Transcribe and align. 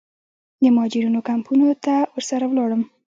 د 0.61 0.63
مهاجرینو 0.75 1.19
کمپونو 1.29 1.67
ته 1.85 1.95
ورسره 2.15 2.45
ولاړم. 2.47 2.81